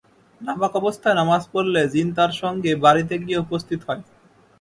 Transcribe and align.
নাপাক 0.41 0.73
অবস্থায় 0.75 1.17
নামাজ 1.19 1.41
পড়লে 1.53 1.81
জিন 1.93 2.07
তার 2.17 2.31
সঙ্গে 2.41 2.71
বাড়িতে 2.85 3.15
গিয়ে 3.23 3.43
উপস্থিত 3.45 3.79
হয়। 3.87 4.01